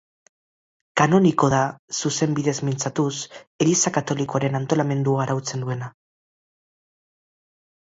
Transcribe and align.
kanoniko, 1.01 1.49
da 1.55 1.59
zuzenbideaz 1.99 2.57
mintzatuz, 2.71 3.13
Eliza 3.67 3.95
katolikoaren 4.01 4.61
antolamendua 4.65 5.25
arautzen 5.29 5.69
duena. 5.71 5.95